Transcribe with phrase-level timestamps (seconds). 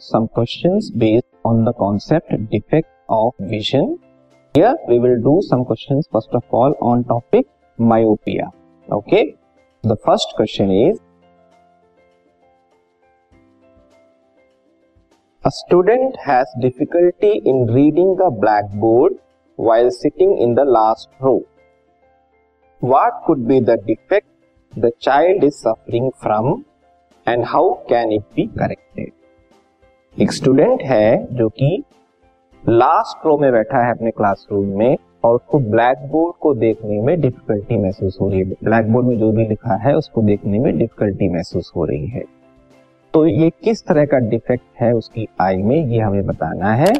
[0.00, 3.98] some questions based on the concept defect of vision.
[4.54, 7.46] Here we will do some questions first of all on topic
[7.78, 8.48] myopia.
[8.90, 9.36] Okay.
[9.82, 11.00] The first question is
[15.42, 19.14] A student has difficulty in reading the blackboard
[19.56, 21.46] while sitting in the last row.
[22.80, 24.26] What could be the defect
[24.76, 26.66] the child is suffering from
[27.24, 29.12] and how can it be corrected?
[30.16, 31.82] एक student है जो कि
[32.62, 37.20] last row में बैठा है अपने classroom में और उसको ब्लैक बोर्ड को देखने में
[37.20, 40.78] डिफिकल्टी महसूस हो रही है। ब्लैक बोर्ड में जो भी लिखा है, उसको देखने में
[40.78, 42.24] डिफिकल्टी महसूस हो रही है।
[43.14, 46.92] तो ये किस तरह का डिफेक्ट है उसकी आई में, ये हमें बताना है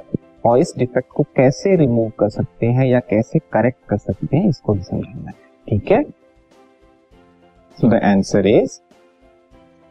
[0.46, 4.48] और इस डिफेक्ट को कैसे रिमूव कर सकते हैं या कैसे करेक्ट कर सकते हैं,
[4.48, 5.34] इसको भी समझना है।
[5.68, 6.02] ठीक है?
[7.78, 8.80] So the answer is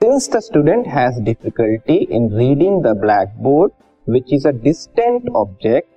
[0.02, 3.72] since the student has difficulty in reading the black board
[4.08, 5.88] which is a distant object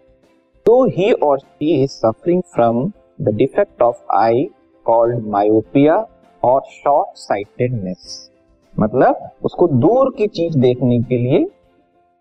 [0.66, 2.82] तो ही और she is suffering from
[3.20, 4.42] the defect of eye
[4.86, 5.96] called myopia
[6.42, 8.18] और शॉर्ट साइटेडनेस
[8.74, 11.44] मतलब उसको दूर की चीज़ देखने के लिए,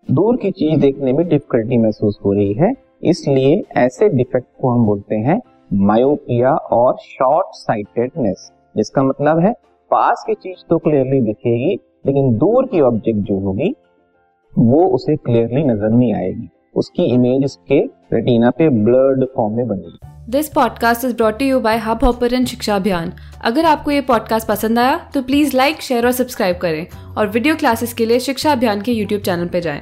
[0.08, 2.72] दूर की चीज़ देखने में डिफिकल्टी महसूस हो रही है,
[3.04, 5.40] इसलिए ऐसे डिफेक्ट को हम बोलते हैं
[5.82, 9.54] मायोपिया और शॉर्ट साइटेडनेस जिसका मतलब है
[9.92, 11.74] पास की चीज़ तो क्लियरली दिखेगी
[12.06, 13.74] लेकिन दूर की ऑब्जेक्ट जो होगी
[14.52, 17.78] वो उसे क्लियरली नज़र नहीं आएगी। उसकी इमेज उसके
[18.12, 19.98] रेटिना पे ब्लर्ड फॉर्म में बनेगी।
[20.30, 23.12] This podcast is brought you by hub hopper Shiksha Abhiyan
[23.44, 26.86] अगर आपको ये पॉडकास्ट पसंद आया तो प्लीज़ लाइक शेयर और सब्सक्राइब करें
[27.18, 29.80] और वीडियो क्लासेस के लिए शिक्षा अभियान के यूट्यूब चैनल पर जाएँ।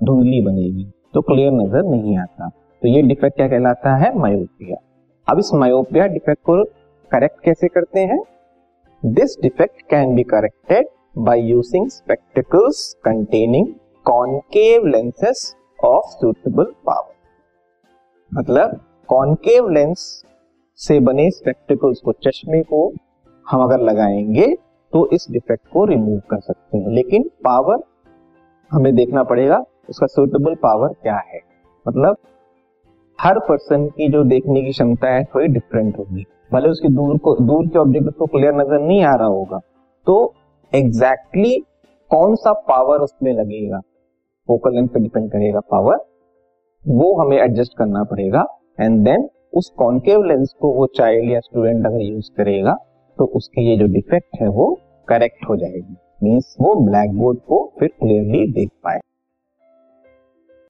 [0.00, 4.18] धुंधली बनेगी तो क्लियर नज़र नहीं आता। तो ये डिफेक्ट क्या कहलाता है?
[4.18, 4.76] मायोपिया
[5.28, 6.64] अब इस मायोपिया डिफेक्ट को
[7.10, 8.22] करेक्ट कैसे करते हैं?
[9.04, 10.86] This defect can be corrected
[11.18, 13.66] by using spectacles containing
[14.04, 17.12] concave lenses of suitable power
[18.34, 20.24] मतलब कॉनकेव लेंस
[20.76, 22.92] से बने स्पेक्टिकल्स को चश्मे को
[23.50, 24.46] हम अगर लगाएँगे
[24.92, 27.82] तो इस डिफेक्ट को रिमूव कर सकते हैं। लेकिन पावर
[28.72, 31.40] हमें देखना पड़ेगा, उसका सुटेबल पावर क्या है?
[31.88, 32.16] मतलब
[33.18, 37.34] हर पर्सन की जो देखने की क्षमता है, थोड़ी डिफरेंट होगी। भले उसकी दूर को,
[37.36, 39.58] दूर के ऑब्जेक्ट उसको क्लियर नज़र नहीं आ रहा होगा।
[40.06, 40.34] तो
[40.72, 43.78] एग्जैक्टली exactly कौन सा पावर उसमें लगेगा?
[44.48, 45.98] फोकल लेंथ पे डिपेंड करेगा पावर
[46.84, 48.44] वो हमें एडजस्ट करना पड़ेगा।
[48.80, 52.76] एंड देन उस कॉन्केव लेंस को वो चाइल्ड या स्टूडेंट अगर यूज़ करेगा
[53.18, 54.66] तो उसकी ये जो डिफेक्ट है वो
[55.08, 58.98] करेक्ट हो जाएगी। मीन्स वो ब्लैक बोर्ड को फिर क्लियरली देख पाए